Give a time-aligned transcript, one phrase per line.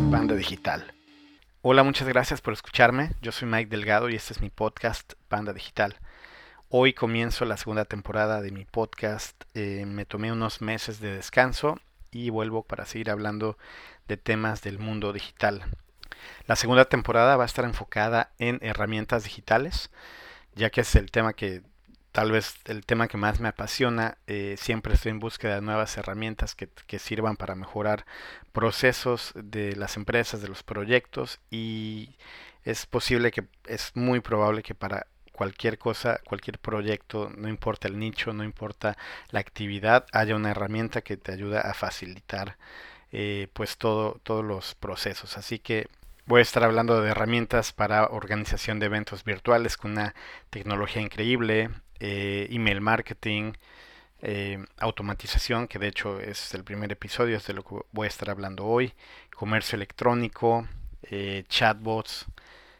[0.00, 0.92] es Panda Digital.
[1.62, 3.12] Hola, muchas gracias por escucharme.
[3.22, 5.96] Yo soy Mike Delgado y este es mi podcast Panda Digital.
[6.68, 9.44] Hoy comienzo la segunda temporada de mi podcast.
[9.54, 11.78] Eh, me tomé unos meses de descanso
[12.10, 13.58] y vuelvo para seguir hablando
[14.08, 15.64] de temas del mundo digital.
[16.46, 19.90] La segunda temporada va a estar enfocada en herramientas digitales,
[20.54, 21.62] ya que es el tema que
[22.12, 24.18] tal vez el tema que más me apasiona.
[24.26, 28.06] Eh, siempre estoy en búsqueda de nuevas herramientas que, que, sirvan para mejorar
[28.52, 32.16] procesos de las empresas, de los proyectos y
[32.64, 37.98] es posible que, es muy probable que para cualquier cosa, cualquier proyecto, no importa el
[37.98, 38.98] nicho, no importa
[39.30, 42.58] la actividad, haya una herramienta que te ayuda a facilitar
[43.12, 45.38] eh, pues todo, todos los procesos.
[45.38, 45.88] Así que
[46.26, 50.14] voy a estar hablando de herramientas para organización de eventos virtuales con una
[50.50, 51.70] tecnología increíble,
[52.00, 53.52] eh, email marketing,
[54.22, 58.08] eh, automatización, que de hecho es el primer episodio, es de lo que voy a
[58.08, 58.92] estar hablando hoy,
[59.34, 60.66] comercio electrónico,
[61.02, 62.26] eh, chatbots.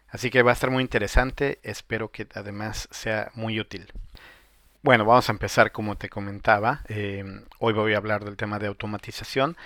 [0.09, 3.93] Así que va a estar muy interesante, espero que además sea muy útil.
[4.83, 6.81] Bueno, vamos a empezar como te comentaba.
[6.89, 9.59] Em, hoy voy a hablar del tema de automatización.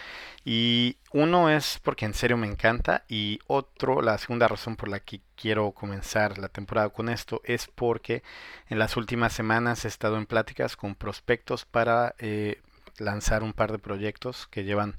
[0.45, 3.05] Y uno es porque en serio me encanta.
[3.09, 7.69] Y otro, la segunda razón por la que quiero comenzar la temporada con esto es
[7.69, 8.25] porque
[8.69, 12.61] en las últimas semanas he estado en pláticas con prospectos para eh,
[12.99, 14.97] lanzar un par de proyectos que llevan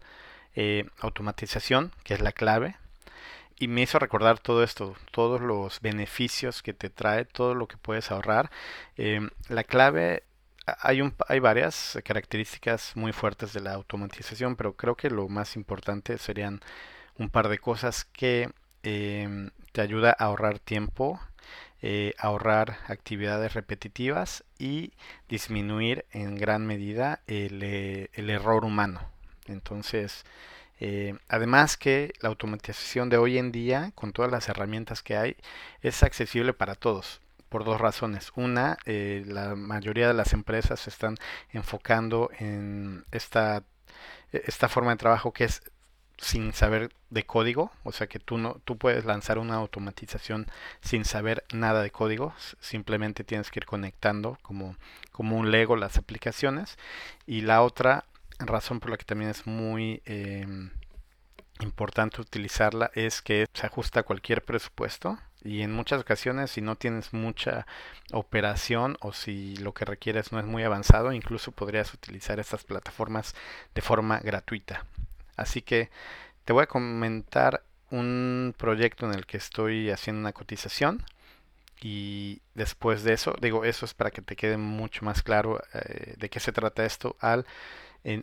[0.56, 2.78] eh, automatización, que es la clave
[3.60, 7.78] y me hizo recordar todo esto, todos los beneficios que te trae, todo lo que
[7.78, 8.52] puedes ahorrar.
[8.98, 10.24] Em, la clave,
[10.66, 16.18] hay, hay varias características muy fuertes de la automatización, pero creo que lo más importante
[16.18, 16.62] serían
[17.18, 18.52] un par de cosas que
[18.84, 21.20] em, te ayuda a ahorrar tiempo,
[21.82, 24.94] eh, ahorrar actividades repetitivas y
[25.30, 29.02] disminuir en gran medida el, eh, el error humano.
[29.48, 30.26] Entonces,
[30.80, 35.38] eh, además que la automatización de hoy en día, con todas las herramientas que hay,
[35.82, 38.32] es accesible para todos por dos razones.
[38.36, 41.16] Una, eh, la mayoría de las empresas se están
[41.52, 43.64] enfocando en esta,
[44.34, 45.62] e, esta forma de trabajo que es
[46.18, 50.48] sin saber de código, o sea que tú no tú puedes lanzar una automatización
[50.82, 54.76] sin saber nada de código, simplemente tienes que ir conectando como
[55.12, 56.78] como un Lego las aplicaciones
[57.26, 58.06] y la otra
[58.40, 60.72] razón por la que también es muy em,
[61.60, 66.76] importante utilizarla es que se ajusta a cualquier presupuesto y en muchas ocasiones si no
[66.76, 67.66] tienes mucha
[68.12, 73.36] operación o si lo que requieres no es muy avanzado, incluso podrías utilizar estas plataformas
[73.74, 74.86] de forma gratuita.
[75.38, 75.90] Así que
[76.46, 81.04] te voy a comentar un proyecto en el que estoy haciendo una cotización
[81.82, 86.16] y después de eso, digo, eso es para que te quede mucho más claro eh,
[86.18, 87.46] de qué se trata esto al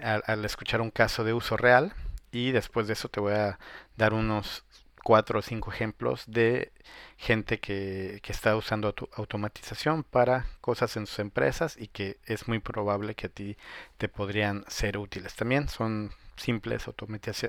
[0.03, 1.93] al, escuchar un caso de uso real
[2.31, 3.59] y después de eso te voy a
[3.97, 4.65] dar unos
[5.03, 6.73] cuatro o cinco ejemplos de
[7.17, 12.61] gente que, que, está usando automatización para cosas en sus empresas y que es muy
[12.61, 13.57] probable que a ti
[13.99, 15.35] te podrían ser útiles.
[15.35, 16.87] También son simples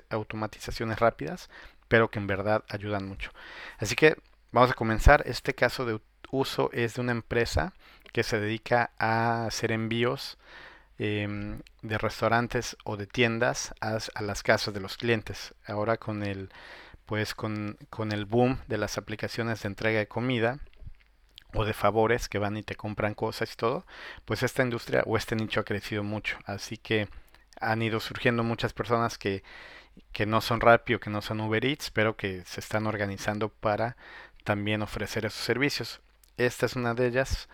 [0.10, 1.50] automatizaciones rápidas,
[1.88, 3.32] pero que en verdad ayudan mucho.
[3.78, 4.18] Así que
[4.52, 5.24] vamos a comenzar.
[5.28, 6.00] Este caso de
[6.32, 7.74] uso es de una empresa
[8.12, 10.38] que se dedica a hacer envíos
[11.00, 15.56] Em, de restaurantes o de tiendas a, las casas de los clientes.
[15.66, 16.50] Ahora con el
[17.08, 20.60] pues con, con, el boom de las aplicaciones de entrega de comida
[21.54, 23.86] o de favores que van y te compran cosas y todo,
[24.26, 26.38] pues esta industria o este nicho ha crecido mucho.
[26.46, 27.10] Así que
[27.60, 29.44] han ido surgiendo muchas personas que,
[30.12, 33.50] que no son Rappi o que no son Uber Eats, pero que se están organizando
[33.50, 33.98] para
[34.44, 36.02] también ofrecer esos servicios.
[36.38, 37.50] Esta es una de ellas.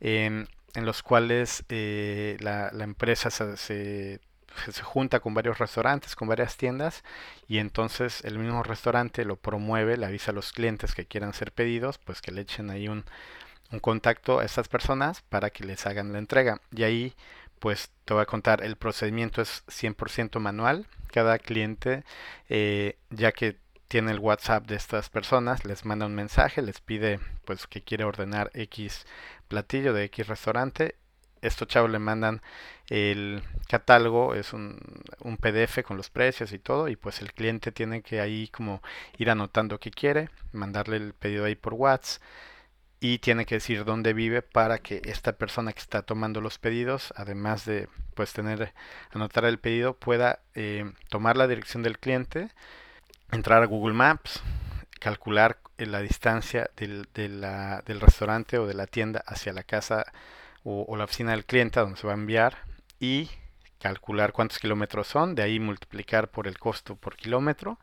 [0.00, 0.46] Em,
[0.78, 4.20] en los cuales eh, la, empresa se, se,
[4.82, 7.04] junta con varios restaurantes, con varias tiendas,
[7.48, 11.52] y entonces el mismo restaurante lo promueve, le avisa a los clientes que quieran ser
[11.52, 13.04] pedidos, pues que le echen ahí un,
[13.72, 16.60] un contacto a estas personas para que les hagan la entrega.
[16.74, 17.14] Y ahí
[17.58, 20.86] pues te voy a contar, el procedimiento es 100% manual.
[21.12, 22.04] Cada cliente,
[22.48, 23.56] eh, ya que
[23.88, 28.04] tiene el WhatsApp de estas personas, les manda un mensaje, les pide pues que quiere
[28.04, 29.06] ordenar X
[29.48, 30.96] platillo de X restaurante.
[31.40, 32.42] Estos chavos le mandan
[32.88, 34.78] el catálogo, es un,
[35.20, 38.82] un, PDF con los precios y todo, y pues el cliente tiene que ahí como
[39.18, 42.20] ir anotando qué quiere, mandarle el pedido ahí por WhatsApp
[43.00, 47.12] y tiene que decir dónde vive para que esta persona que está tomando los pedidos,
[47.16, 48.72] además de pues tener
[49.12, 52.50] anotar el pedido, pueda eh, tomar la dirección del cliente,
[53.30, 54.42] entrar a Google Maps,
[55.00, 60.06] calcular la distancia del, del restaurante o de la tienda hacia la casa
[60.64, 62.58] o, la oficina del cliente donde se va a enviar
[63.00, 63.30] y
[63.80, 67.78] calcular cuántos kilómetros son, de ahí multiplicar por el costo por kilómetro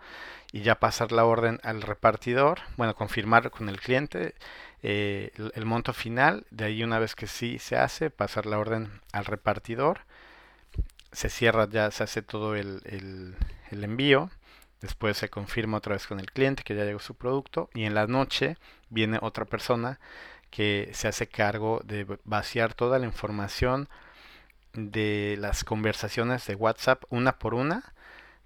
[0.52, 4.36] y ya pasar la orden al repartidor, bueno, confirmar con el cliente
[4.84, 8.90] eh, el, monto final, de ahí una vez que sí se hace, pasar la orden
[9.14, 10.02] al repartidor,
[11.14, 12.82] se cierra ya, se hace todo el,
[13.72, 14.30] el envío,
[14.82, 17.94] después se confirma otra vez con el cliente que ya llegó su producto y en
[17.96, 18.58] la noche
[18.90, 20.00] viene otra persona
[20.50, 23.90] que se hace cargo de vaciar toda la información
[24.74, 27.94] de las conversaciones de WhatsApp una por una,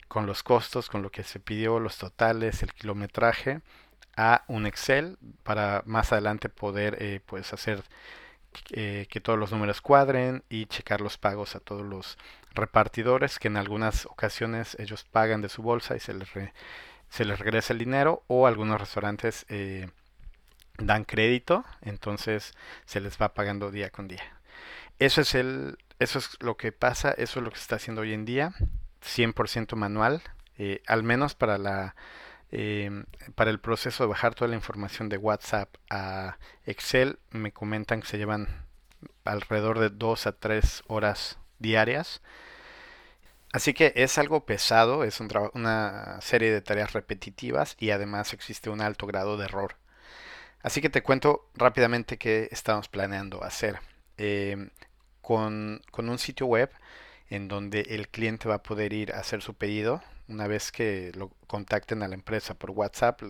[0.08, 3.62] con los costos, con lo que se pidió, los totales, el kilometraje,
[4.18, 7.84] a un Excel para más adelante poder eh, pues hacer
[8.72, 12.18] eh, que todos los números cuadren y checar los pagos a todos los
[12.54, 16.30] repartidores que en algunas ocasiones ellos pagan de su bolsa y se les,
[17.10, 19.90] se les regresa el dinero o algunos restaurantes eh,
[20.78, 22.54] dan crédito entonces
[22.86, 24.24] se les va pagando día con día.
[25.00, 28.02] Eso es el eso es lo que pasa, eso es lo que se está haciendo
[28.02, 28.54] hoy en día,
[29.04, 30.22] 100% manual,
[30.58, 31.94] eh, al menos para la
[32.52, 33.06] em,
[33.36, 38.08] para el proceso de bajar toda la información de WhatsApp a Excel, me comentan que
[38.08, 38.66] se llevan
[39.26, 42.22] alrededor de 2 a 3 horas diarias.
[43.52, 48.82] Así que es algo pesado, es una serie de tareas repetitivas y además existe un
[48.82, 49.76] alto grado de error.
[50.62, 53.80] Así que te cuento rápidamente qué estamos planeando hacer.
[54.18, 54.70] Em,
[55.22, 56.72] con, un sitio web
[57.30, 60.02] en donde el cliente va a poder ir a hacer su pedido.
[60.28, 63.22] Una vez que lo contacten a la empresa por WhatsApp,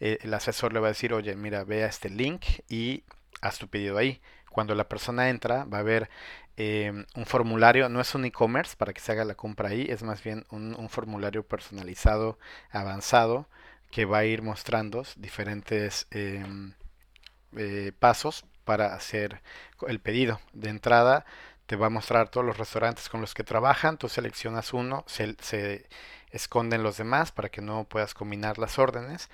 [0.00, 3.04] eh, el asesor le va a decir, oye, mira, vea este link y
[3.40, 4.20] haz tu pedido ahí.
[4.50, 6.10] Cuando la persona entra, va a ver
[6.56, 10.02] em, un formulario, no es un e-commerce para que se haga la compra ahí, es
[10.02, 12.38] más bien un, formulario personalizado,
[12.70, 13.48] avanzado,
[13.90, 16.74] que va a ir mostrando diferentes em,
[17.56, 19.42] eh, pasos para hacer
[19.88, 20.40] el pedido.
[20.52, 21.24] De entrada
[21.66, 25.36] te va a mostrar todos los restaurantes con los que trabajan, tú seleccionas uno, se,
[25.40, 25.88] se
[26.30, 29.30] esconden los demás para que no puedas combinar las órdenes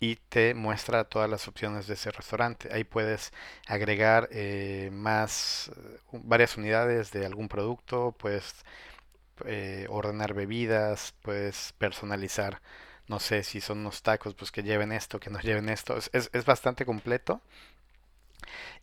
[0.00, 2.70] y te muestra todas las opciones de ese restaurante.
[2.72, 3.32] Ahí puedes
[3.66, 5.70] agregar eh, más,
[6.12, 8.64] varias unidades de algún producto, puedes
[9.46, 12.60] eh, ordenar bebidas, puedes personalizar,
[13.08, 15.96] no sé si son unos tacos, pues que lleven esto, que no lleven esto.
[15.96, 17.40] Es, es, es bastante completo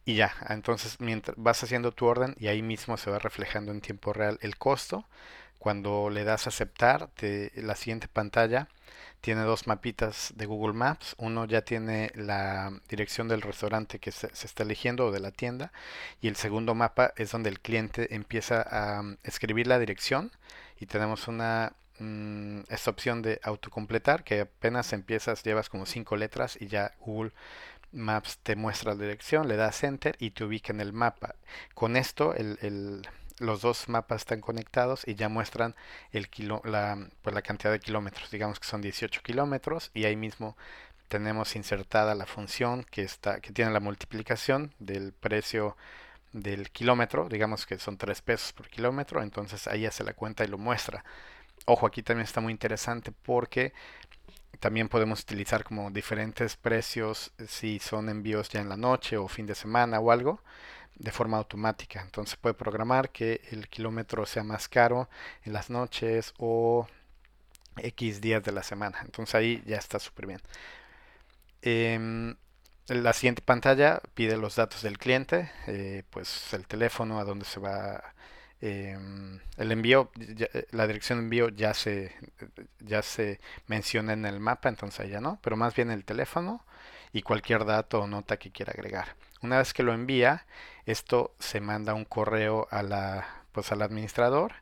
[0.06, 3.81] y ya, entonces mientras vas haciendo tu orden y ahí mismo se va reflejando en
[3.81, 5.06] tiempo real el costo.
[5.59, 7.09] Cuando le das a aceptar,
[7.56, 8.69] la siguiente pantalla
[9.21, 11.15] tiene dos mapitas de Google Maps.
[11.18, 15.71] Uno ya tiene la dirección del restaurante que se, está eligiendo o de la tienda.
[16.21, 20.31] Y el segundo mapa es donde el cliente empieza a mm, escribir la dirección.
[20.80, 26.57] Y tenemos una mm, esta opción de autocompletar que apenas empiezas, llevas como cinco letras
[26.59, 27.31] y ya Google
[27.97, 31.35] Maps te muestra la dirección, le das enter y te ubica en el mapa.
[31.73, 32.33] Con esto
[33.39, 35.75] los dos mapas están conectados y ya muestran
[36.63, 38.31] la, pues la cantidad de kilómetros.
[38.31, 40.55] Digamos que son 18 kilómetros y ahí mismo
[41.07, 45.77] tenemos insertada la función que, está, que tiene la multiplicación del precio
[46.33, 47.29] del kilómetro.
[47.29, 49.21] Digamos que son 3 pesos por kilómetro.
[49.21, 51.03] Entonces ahí hace la cuenta y lo muestra.
[51.65, 53.73] Ojo, aquí también está muy interesante porque
[54.59, 59.27] también podemos utilizar como diferentes precios eh, si son envíos ya en la noche o
[59.27, 60.41] fin de semana o algo
[60.95, 62.01] de forma automática.
[62.01, 65.09] Entonces puede programar que el kilómetro sea más caro
[65.44, 66.87] en las noches o
[67.77, 68.99] X días de la semana.
[69.04, 70.42] Entonces ahí ya está súper bien.
[71.61, 72.35] Em,
[72.87, 77.59] la siguiente pantalla pide los datos del cliente, eh, pues el teléfono a donde se
[77.59, 78.13] va
[78.59, 82.11] Em, el envío, eh, la dirección de envío ya se,
[82.80, 86.66] ya se menciona en el mapa, entonces ya no, pero más bien el teléfono
[87.14, 89.16] y cualquier dato o nota que quiera agregar.
[89.42, 90.45] Una vez que lo envía,
[90.85, 94.54] esto se manda un correo a la, pues al administrador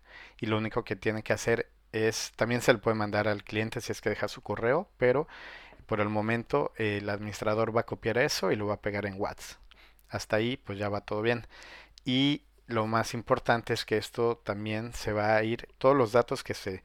[0.41, 3.79] y lo único que tiene que hacer es, también se le puede mandar al cliente
[3.79, 5.27] si es que deja su correo, pero
[5.85, 9.19] por el momento el administrador va a copiar eso y lo va a pegar en
[9.19, 9.59] WhatsApp.
[10.09, 11.47] Hasta ahí pues ya va todo bien.
[12.03, 16.43] Y lo más importante es que esto también se va a ir, todos los datos
[16.43, 16.83] que se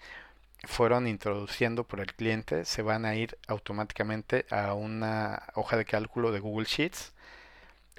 [0.65, 6.33] fueron introduciendo por el cliente se van a ir automáticamente a una hoja de cálculo
[6.33, 7.13] de Google Sheets.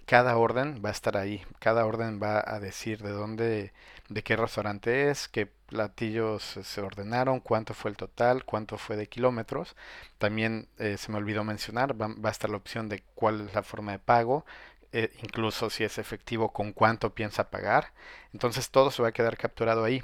[0.05, 3.71] Cada orden va a estar ahí, cada orden va a decir de dónde,
[4.09, 9.07] de qué restaurante es, qué platillos se ordenaron, cuánto fue el total, cuánto fue de
[9.07, 9.75] kilómetros.
[10.17, 13.53] También eh, se me olvidó mencionar, va, va, a estar la opción de cuál es
[13.53, 14.45] la forma de pago,
[14.93, 17.93] eh, incluso si es efectivo, con cuánto piensa pagar.
[18.33, 20.03] Entonces todo se va a quedar capturado ahí.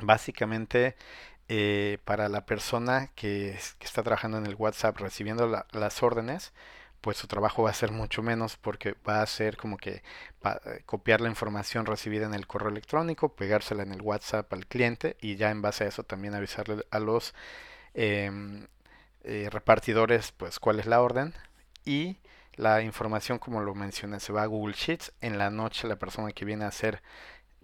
[0.00, 0.96] Básicamente,
[1.48, 6.52] eh, para la persona que, está trabajando en el WhatsApp recibiendo las órdenes,
[7.00, 10.02] pues su trabajo va a ser mucho menos porque va a ser como que
[10.44, 15.16] eh, copiar la información recibida en el correo electrónico, pegársela en el WhatsApp al cliente
[15.20, 17.34] y ya en base a eso también avisarle a los
[17.94, 18.66] em,
[19.24, 21.34] repartidores pues cuál es la orden
[21.84, 22.18] y
[22.56, 26.32] la información como lo mencioné se va a Google Sheets en la noche la persona
[26.32, 27.02] que viene a hacer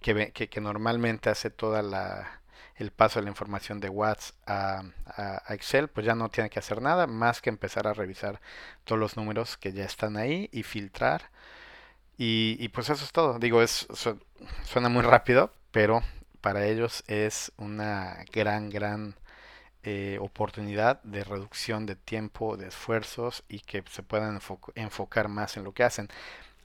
[0.02, 1.80] que, que, normalmente hace toda
[2.76, 6.82] el paso de la información de WhatsApp a, Excel, pues ya no tiene que hacer
[6.82, 8.40] nada más que empezar a revisar
[8.84, 11.30] todos los números que ya están ahí y filtrar.
[12.18, 13.38] Y, pues eso es todo.
[13.38, 13.86] Digo, es,
[14.64, 16.02] suena muy rápido, pero
[16.40, 19.16] para ellos es una gran, gran
[19.84, 24.40] eh, oportunidad de reducción de tiempo, de esfuerzos y que se puedan
[24.74, 26.08] enfocar más en lo que hacen.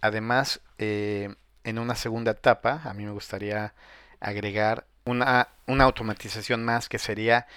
[0.01, 3.73] Además, eh, en una segunda etapa, a mí me gustaría
[4.19, 7.47] agregar una, una automatización más que sería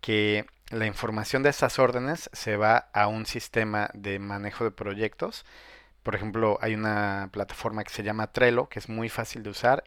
[0.00, 5.44] que la información de estas órdenes se va a un sistema de manejo de proyectos.
[6.02, 9.84] Por ejemplo, hay una plataforma que se llama Trello, que es muy fácil de usar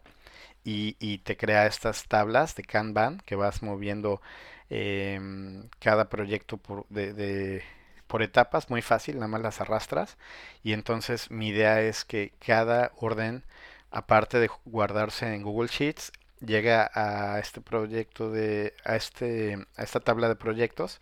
[0.63, 4.21] y, te crea estas tablas de Kanban que vas moviendo
[4.69, 7.63] em, cada proyecto por, de,
[8.07, 10.17] por etapas, muy fácil, nada más las arrastras.
[10.63, 13.43] Y entonces mi idea es que cada orden,
[13.91, 16.11] aparte de guardarse en Google Sheets,
[16.45, 21.01] llega a este proyecto de a este a esta tabla de proyectos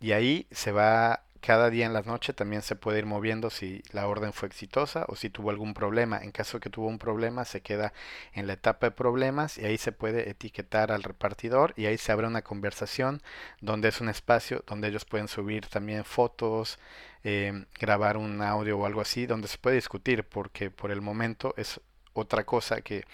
[0.00, 3.82] y ahí se va cada día en la noche también se puede ir moviendo si
[3.92, 6.16] la orden fue exitosa o si tuvo algún problema.
[6.22, 7.92] En caso que tuvo un problema, se queda
[8.32, 12.12] en la etapa de problemas y ahí se puede etiquetar al repartidor y ahí se
[12.12, 13.20] abre una conversación
[13.60, 16.78] donde es un espacio donde ellos pueden subir también fotos,
[17.24, 21.52] eh, grabar un audio o algo así, donde se puede discutir porque por el momento
[21.58, 21.78] es
[22.14, 23.04] otra cosa que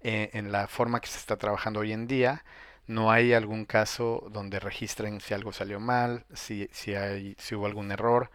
[0.00, 2.42] eh, en la forma que se está trabajando hoy en día,
[2.86, 7.90] no hay algún caso donde registren si algo salió mal, si, si, hay, hubo algún
[7.92, 8.30] error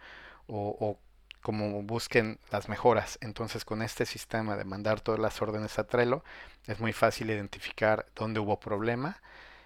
[0.46, 0.98] o, o
[1.40, 3.18] como busquen las mejoras.
[3.20, 6.24] Entonces con este sistema de mandar todas las órdenes a Trello
[6.66, 9.20] es muy fácil identificar dónde hubo problema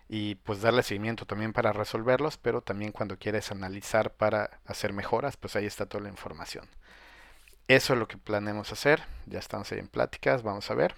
[0.08, 5.36] y pues darle seguimiento también para resolverlos, pero también cuando quieres analizar para hacer mejoras,
[5.36, 6.68] pues ahí está toda la información.
[7.68, 10.94] Eso es lo que planeamos hacer, ya estamos ahí en pláticas, vamos a ver.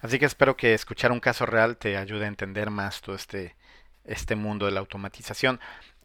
[0.00, 3.56] Así que espero que escuchar un caso real te ayude a entender más todo este,
[4.04, 5.60] este mundo de la automatización.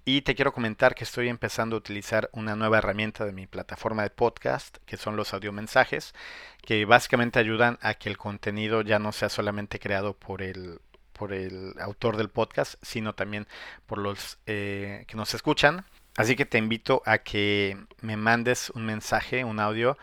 [0.05, 4.03] Y te quiero comentar que estoy empezando a utilizar una nueva herramienta de mi plataforma
[4.03, 6.13] de podcast, que son los audiomensajes,
[6.61, 10.79] que básicamente ayudan a que el contenido ya no sea solamente creado por el,
[11.11, 13.47] por el autor del podcast, sino también
[13.85, 15.83] por los eh, que nos escuchan.
[16.15, 19.97] Así que te invito a que me mandes un mensaje, un audio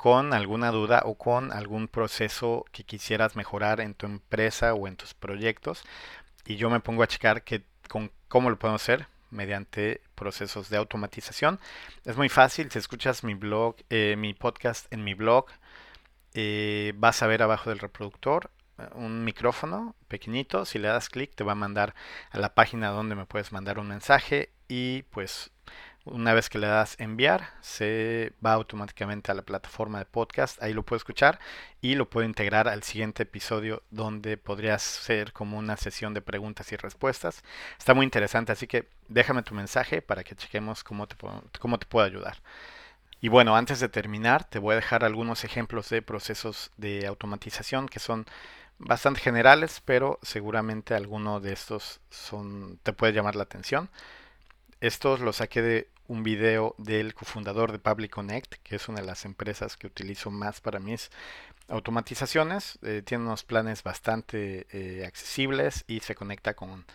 [0.00, 4.96] con alguna duda o con algún proceso que quisieras mejorar en tu empresa o en
[4.96, 5.82] tus proyectos
[6.46, 10.78] y yo me pongo a checar que, con, cómo lo podemos hacer mediante procesos de
[10.78, 11.60] automatización.
[12.06, 15.44] Es muy fácil, si escuchas mi blog, eh, mi podcast en mi blog,
[16.32, 21.34] eh, vas a ver abajo del reproductor eh, un micrófono pequeñito, si le das clic
[21.34, 21.94] te va a mandar
[22.30, 25.50] a la página donde me puedes mandar un mensaje y pues
[26.04, 30.62] una vez que le das enviar, se va automáticamente a la plataforma de podcast.
[30.62, 31.38] Ahí lo puedo escuchar
[31.80, 36.72] y lo puedo integrar al siguiente episodio donde podría ser como una sesión de preguntas
[36.72, 37.42] y respuestas.
[37.78, 41.16] Está muy interesante, así que déjame tu mensaje para que chequemos cómo te
[41.58, 42.36] cómo te puedo ayudar.
[43.20, 47.88] Y bueno, antes de terminar, te voy a dejar algunos ejemplos de procesos de automatización
[47.88, 48.26] que son
[48.78, 53.90] bastante generales, pero seguramente alguno de estos son, te puede llamar la atención.
[54.80, 59.06] Estos los saqué de un video del cofundador de Public Connect, que es una de
[59.06, 61.10] las empresas que utilizo más para mis
[61.68, 62.78] automatizaciones.
[62.82, 66.86] Eh, tiene unos planes bastante eh, accesibles y se conecta con,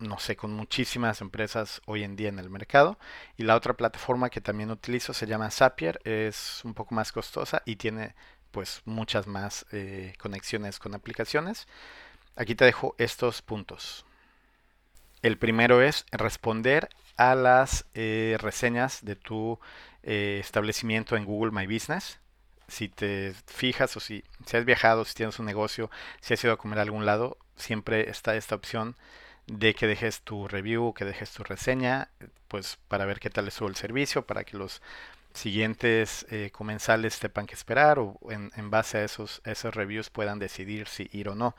[0.00, 2.98] no sé, con muchísimas empresas hoy en día en el mercado.
[3.36, 7.62] Y la otra plataforma que también utilizo se llama Zapier, es un poco más costosa
[7.64, 8.16] y tiene
[8.50, 11.68] pues muchas más eh, conexiones con aplicaciones.
[12.34, 14.04] Aquí te dejo estos puntos.
[15.22, 19.60] El primero es responder a las eh, reseñas de tu
[20.02, 22.18] eh, establecimiento en Google My Business.
[22.66, 26.56] Si te fijas o si, has viajado, si tienes un negocio, si has ido a
[26.56, 28.96] comer a algún lado, siempre está esta opción
[29.46, 32.08] de que dejes tu review, que dejes tu reseña,
[32.48, 34.82] pues para ver qué tal estuvo el servicio, para que los
[35.34, 40.38] siguientes eh, comensales sepan qué esperar o en, en, base a esos, esos reviews puedan
[40.40, 41.54] decidir si ir o no.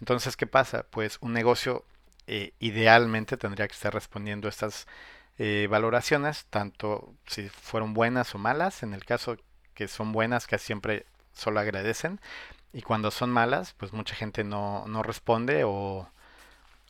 [0.00, 0.84] Entonces, ¿qué pasa?
[0.90, 1.84] Pues un negocio
[2.26, 4.86] eh, idealmente tendría que estar respondiendo estas
[5.38, 8.82] eh, valoraciones, tanto si fueron buenas o malas.
[8.82, 9.36] En el caso
[9.74, 12.20] que son buenas, casi siempre solo agradecen.
[12.72, 16.10] Y cuando son malas, pues mucha gente no, no responde o,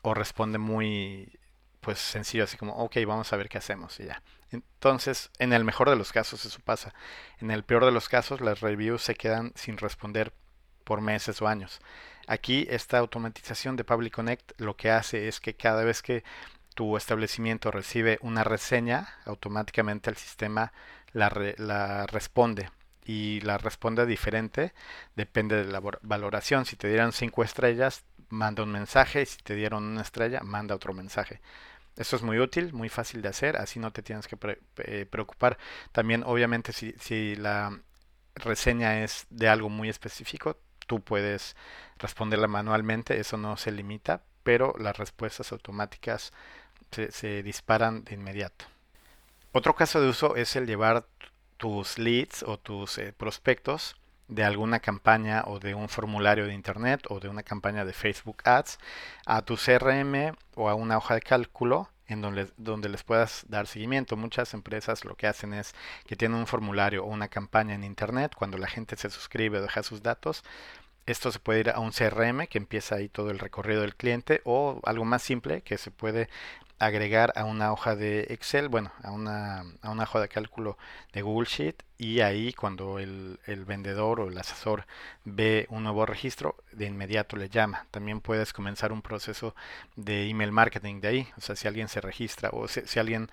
[0.03, 1.39] o responde muy
[1.81, 4.21] pues sencillo, así como, ok, vamos a ver qué hacemos y ya.
[4.51, 6.93] Entonces, en el mejor de los casos eso pasa.
[7.39, 10.33] En el peor de los casos, las reviews se quedan sin responder
[10.83, 11.81] por meses o años.
[12.27, 16.25] Aquí esta automatización de Public Connect lo que hace es que cada vez que
[16.75, 20.73] tu establecimiento recibe una reseña, automáticamente el sistema
[21.13, 21.29] la,
[22.07, 22.71] responde
[23.05, 24.75] y la responde diferente,
[25.15, 26.67] depende de la valoración.
[26.67, 30.93] Si te dieron 5 estrellas, manda un mensaje, si te dieron una estrella, manda otro
[30.93, 31.41] mensaje.
[31.97, 34.37] Esto es muy útil, muy fácil de hacer, así no te tienes que
[34.79, 35.57] eh, preocupar.
[35.93, 37.81] También, obviamente, si la
[38.35, 41.57] reseña es de algo muy específico, tú puedes
[41.99, 46.33] responderla manualmente, eso no se limita, pero las respuestas automáticas
[46.91, 48.65] se, disparan de inmediato.
[49.53, 51.07] Otro caso de uso es el llevar
[51.57, 53.97] tus leads o tus eh, prospectos
[54.29, 58.43] de alguna campaña o de un formulario de internet o de una campaña de Facebook
[58.45, 58.79] Ads
[59.25, 63.67] a tu CRM o a una hoja de cálculo en donde, donde les puedas dar
[63.67, 64.17] seguimiento.
[64.17, 65.75] Muchas empresas lo que hacen es
[66.07, 69.63] que tienen un formulario o una campaña en internet, cuando la gente se suscribe o
[69.63, 70.45] deja sus datos,
[71.07, 74.41] esto se puede ir a un CRM que empieza ahí todo el recorrido del cliente
[74.45, 76.29] o algo más simple que se puede
[76.79, 80.77] agregar a una hoja de Excel, bueno, a una, a una hoja de cálculo
[81.13, 84.87] de Google Sheet y ahí cuando el, el, vendedor o el asesor
[85.25, 87.87] ve un nuevo registro, de inmediato le llama.
[87.91, 89.55] También puedes comenzar un proceso
[89.97, 93.31] de email marketing de ahí, o sea, si alguien se registra o si, si alguien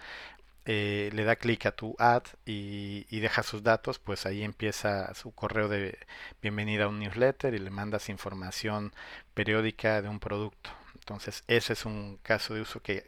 [0.65, 5.13] eh, le da clic a tu ad y, y, deja sus datos, pues ahí empieza
[5.13, 5.97] su correo de
[6.41, 8.93] bienvenida a un newsletter y le mandas información
[9.33, 10.82] periódica de un producto.
[11.03, 13.05] Entonces, ese es un caso de uso que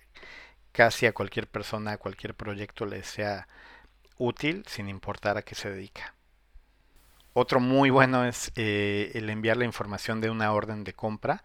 [0.74, 3.48] casi a cualquier persona, a cualquier proyecto le sea
[4.18, 6.14] útil sin importar a qué se dedica.
[7.32, 11.44] Otro muy bueno es eh, el enviar la información de una orden de compra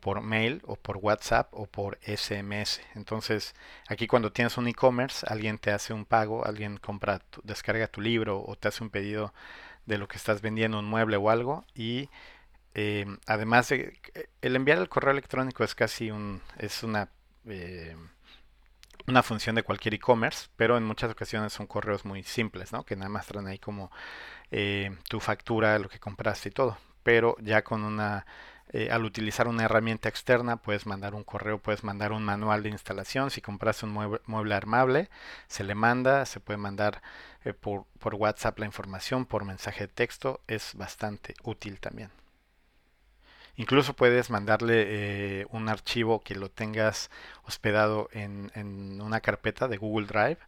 [0.00, 2.80] por mail o por WhatsApp o por SMS.
[2.94, 3.54] Entonces,
[3.86, 8.42] aquí cuando tienes un e-commerce, alguien te hace un pago, alguien compra, descarga tu libro
[8.42, 9.34] o te hace un pedido
[9.84, 12.08] de lo que estás vendiendo, un mueble o algo, y
[12.74, 13.98] eh, además de
[14.40, 17.10] el enviar el correo electrónico es casi un es una
[17.46, 17.96] eh,
[19.06, 22.84] una función de cualquier e-commerce, pero en muchas ocasiones son correos muy simples, ¿no?
[22.84, 23.90] Que nada más traen ahí como
[24.52, 26.78] eh, tu factura, lo que compraste y todo.
[27.02, 28.26] Pero ya con una,
[28.90, 33.30] al utilizar una herramienta externa, puedes mandar un correo, puedes mandar un manual de instalación.
[33.30, 35.10] Si compraste un mueble, mueble armable,
[35.48, 37.02] se le manda, se puede mandar
[37.60, 42.21] por, por WhatsApp la información, por mensaje de texto, es bastante útil también.
[43.56, 47.10] Incluso puedes mandarle eh, un archivo que lo tengas
[47.44, 48.50] hospedado en,
[49.00, 50.38] una carpeta de Google Drive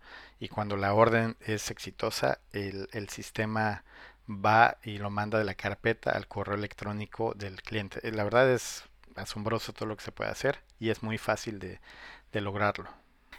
[0.40, 3.84] y cuando la orden es exitosa, el, sistema
[4.28, 8.00] va y lo manda de la carpeta al correo electrónico del cliente.
[8.08, 8.84] Eh, la verdad es
[9.16, 11.80] asombroso todo lo que se puede hacer y es muy fácil de,
[12.40, 12.88] lograrlo.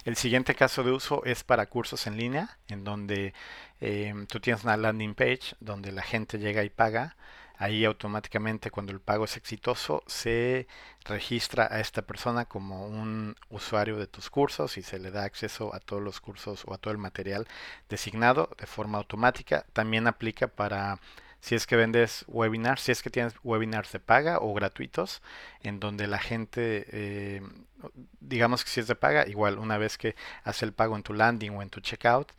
[0.05, 3.33] El siguiente caso de uso es para cursos en línea, en donde
[3.81, 7.17] eh, tú tienes una landing page donde la gente llega y paga
[7.57, 10.67] ahí automáticamente cuando el pago es exitoso se
[11.03, 15.73] registra a esta persona como un usuario de tus cursos y se le da acceso
[15.73, 17.47] a todos los cursos o a todo el material
[17.89, 19.65] designado de forma automática.
[19.73, 20.99] También aplica para
[21.45, 25.21] si es que vendes webinars, si es que tienes webinars de paga o gratuitos,
[25.61, 27.43] en donde la gente, eh,
[28.19, 31.13] digamos que si es de paga, igual una vez que hace el pago en tu
[31.13, 32.31] landing o en tu checkout,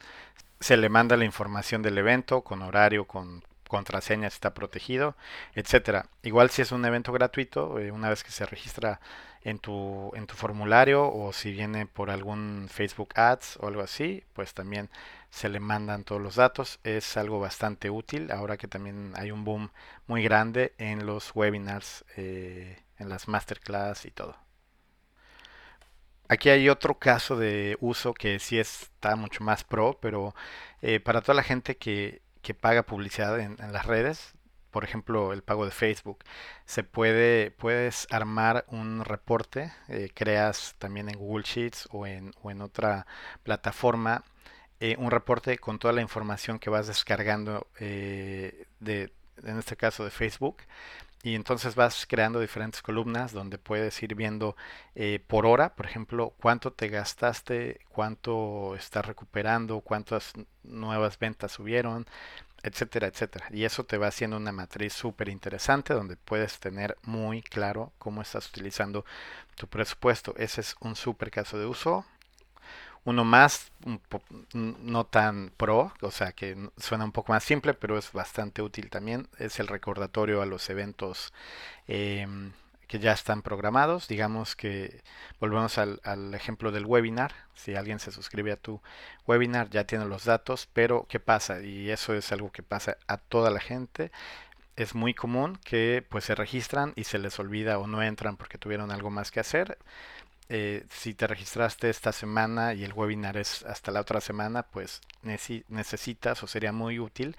[0.59, 5.17] se le manda la información del evento con horario, con contraseña está protegido,
[5.55, 6.07] etcétera.
[6.23, 9.01] Igual si es un evento gratuito, eh, una vez que se registra
[9.43, 14.25] en tu, en tu formulario o si viene por algún Facebook Ads o algo así,
[14.33, 14.91] pues también
[15.31, 16.81] se le mandan todos los datos.
[16.83, 19.71] Es algo bastante útil ahora que también hay un boom
[20.07, 24.37] muy grande en los webinars, eh, en las masterclass y todo.
[26.29, 30.35] Aquí hay otro caso de uso que sí está mucho más pro, pero
[30.83, 34.35] eh, para toda la gente que que paga publicidad en, las redes,
[34.71, 36.19] por ejemplo el pago de Facebook,
[36.65, 42.33] se puede, puedes armar un reporte, eh, creas también en Google Sheets o en,
[42.63, 43.05] otra
[43.43, 44.23] plataforma
[44.79, 50.05] eh, un reporte con toda la información que vas descargando eh, de, en este caso
[50.05, 50.59] de Facebook
[51.27, 54.55] y entonces vas creando diferentes columnas donde puedes ir viendo
[55.27, 62.07] por hora, por ejemplo, cuánto te gastaste, cuánto estás recuperando, cuántas nuevas ventas subieron,
[62.63, 63.47] etcétera, etcétera.
[63.51, 68.23] Y eso te va haciendo una matriz súper interesante donde puedes tener muy claro cómo
[68.23, 69.05] estás utilizando
[69.57, 70.33] tu presupuesto.
[70.37, 72.07] Ese es un súper caso de uso.
[73.07, 73.71] Uno más,
[74.53, 78.91] no tan pro, o sea que suena un poco más simple, pero es bastante útil
[78.91, 79.29] también.
[79.39, 81.33] Es el recordatorio a los eventos
[81.87, 82.51] em,
[82.89, 84.09] que ya están programados.
[84.09, 85.03] Digamos que
[85.39, 87.33] volvemos al, al, ejemplo del webinar.
[87.55, 88.81] Si alguien se suscribe a tu
[89.25, 91.61] webinar ya tiene los datos, pero ¿qué pasa?
[91.63, 94.11] Y eso es algo que pasa a toda la gente.
[94.75, 98.59] Es muy común que pues se registran y se les olvida o no entran porque
[98.59, 99.79] tuvieron algo más que hacer.
[100.49, 105.01] Eh, si te registraste esta semana y el webinar es hasta la otra semana, pues
[105.23, 107.37] necesitas o sería muy útil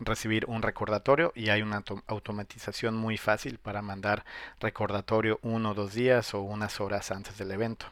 [0.00, 4.24] recibir un recordatorio y hay una automatización muy fácil para mandar
[4.60, 7.86] recordatorio uno o dos días o unas horas antes del evento.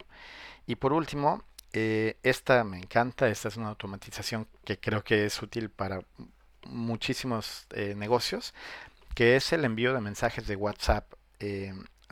[0.67, 5.43] Y por último, eh, esta me encanta, esta es una automatización que creo que es
[5.43, 6.01] útil para
[6.67, 8.55] muchísimos eh, negocios,
[9.15, 11.13] que es el envío de mensajes de WhatsApp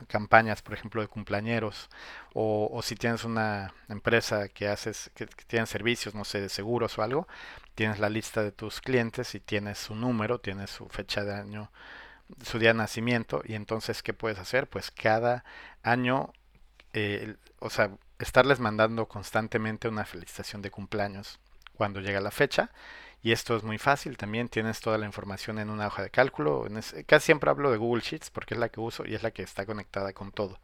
[0.07, 1.89] campañas, por ejemplo, de cumpleañeros,
[2.33, 7.03] o, si tienes una empresa que haces, que, tiene servicios, no sé, de seguros o
[7.03, 7.27] algo,
[7.75, 11.71] tienes la lista de tus clientes y tienes su número, tienes su fecha de año,
[12.43, 14.69] su día de nacimiento, y entonces, ¿qué puedes hacer?
[14.69, 15.43] Pues cada
[15.83, 16.33] año,
[16.93, 21.39] eh, o sea, estarles mandando constantemente una felicitación de cumpleaños
[21.75, 22.71] cuando llega la fecha
[23.23, 26.67] y esto es muy fácil, también tienes toda la información en una hoja de cálculo.
[27.07, 29.43] casi siempre hablo de Google Sheets porque es la que uso y es la que
[29.43, 30.59] está conectada con todo.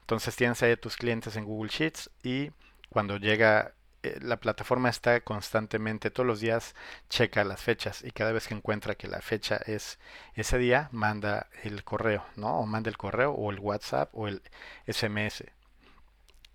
[0.00, 2.50] Entonces tienes ahí a tus clientes en Google Sheets y
[2.88, 6.74] cuando llega eh, la plataforma está constantemente todos los días
[7.08, 10.00] checa las fechas y cada vez que encuentra que la fecha es
[10.34, 12.58] ese día manda el correo, ¿no?
[12.58, 14.42] O manda el correo o el WhatsApp o el
[14.88, 15.44] SMS.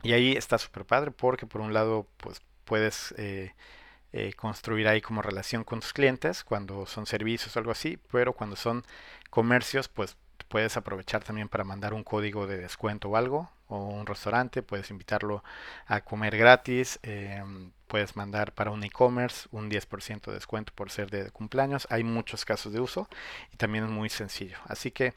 [0.03, 3.53] Y ahí está súper padre porque por un lado pues puedes eh,
[4.13, 8.33] eh, construir ahí como relación con tus clientes cuando son servicios o algo así, pero
[8.33, 8.83] cuando son
[9.29, 10.17] comercios, pues
[10.47, 14.89] puedes aprovechar también para mandar un código de descuento o algo, o un restaurante, puedes
[14.91, 15.43] invitarlo
[15.87, 21.09] a comer gratis, em, puedes mandar para un e-commerce un 10% de descuento por ser
[21.09, 23.09] de cumpleaños, hay muchos casos de uso
[23.53, 24.57] y también es muy sencillo.
[24.65, 25.13] Así que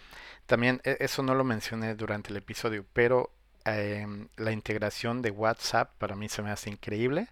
[0.46, 3.30] también e, eso no lo mencioné durante el episodio, pero
[3.64, 7.28] em, la integración de WhatsApp para mí se me hace increíble.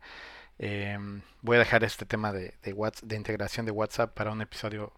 [0.59, 4.93] Em, voy a dejar este tema de, de, integración de WhatsApp para un episodio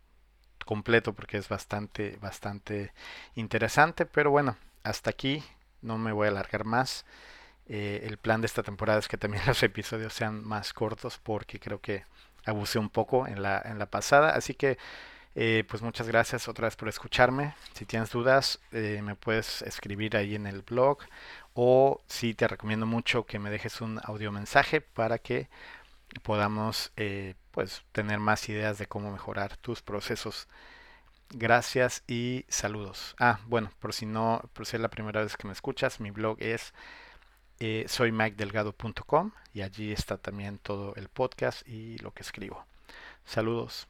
[0.64, 2.92] completo porque es bastante, bastante
[3.34, 4.06] interesante.
[4.06, 5.44] Pero bueno, hasta aquí
[5.82, 7.04] no me voy a alargar más.
[7.68, 11.60] Eh, el plan de esta temporada es que también los episodios sean más cortos porque
[11.60, 12.04] creo que
[12.44, 14.30] abusé un poco en la, en la pasada.
[14.30, 14.78] Así que
[15.36, 17.54] eh, pues muchas gracias otra vez por escucharme.
[17.74, 20.98] Si tienes dudas, eh, me puedes escribir ahí en el blog
[21.54, 25.48] o si te recomiendo mucho que me dejes un audio mensaje para que
[26.22, 30.48] podamos eh, pues tener más ideas de cómo mejorar tus procesos.
[31.30, 33.14] Gracias y saludos.
[33.18, 36.10] Ah, bueno, por si no, por si es la primera vez que me escuchas, mi
[36.10, 36.72] blog es
[37.60, 37.86] eh,
[39.52, 42.64] y allí está también todo el podcast y lo que escribo.
[43.24, 43.86] Saludos.